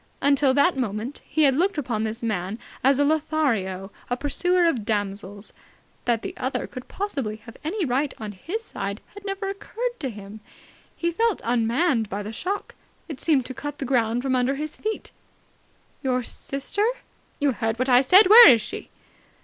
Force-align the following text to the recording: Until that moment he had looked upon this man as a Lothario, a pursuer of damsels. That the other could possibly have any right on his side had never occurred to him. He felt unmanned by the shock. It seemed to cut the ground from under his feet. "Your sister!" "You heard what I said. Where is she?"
Until 0.19 0.51
that 0.55 0.75
moment 0.75 1.21
he 1.29 1.43
had 1.43 1.55
looked 1.55 1.77
upon 1.77 2.01
this 2.03 2.23
man 2.23 2.57
as 2.83 2.97
a 2.97 3.05
Lothario, 3.05 3.91
a 4.09 4.17
pursuer 4.17 4.65
of 4.65 4.83
damsels. 4.83 5.53
That 6.05 6.23
the 6.23 6.35
other 6.37 6.65
could 6.65 6.87
possibly 6.87 7.35
have 7.45 7.55
any 7.63 7.85
right 7.85 8.11
on 8.17 8.31
his 8.31 8.63
side 8.63 8.99
had 9.13 9.23
never 9.25 9.47
occurred 9.47 9.99
to 9.99 10.09
him. 10.09 10.39
He 10.95 11.11
felt 11.11 11.39
unmanned 11.43 12.09
by 12.09 12.23
the 12.23 12.33
shock. 12.33 12.73
It 13.07 13.19
seemed 13.21 13.45
to 13.45 13.53
cut 13.53 13.77
the 13.77 13.85
ground 13.85 14.23
from 14.23 14.35
under 14.35 14.55
his 14.55 14.75
feet. 14.75 15.11
"Your 16.01 16.23
sister!" 16.23 16.87
"You 17.39 17.51
heard 17.51 17.77
what 17.77 17.87
I 17.87 18.01
said. 18.01 18.25
Where 18.27 18.49
is 18.49 18.61
she?" 18.63 18.89